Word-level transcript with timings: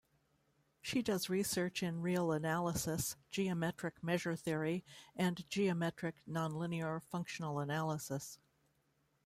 She 0.81 1.03
does 1.03 1.29
research 1.29 1.83
in 1.83 2.01
real 2.01 2.31
analysis, 2.31 3.17
geometric 3.29 4.01
measure 4.01 4.35
theory, 4.35 4.83
and 5.15 5.47
geometric 5.47 6.15
nonlinear 6.27 7.03
functional 7.03 7.59
analysis. 7.59 8.39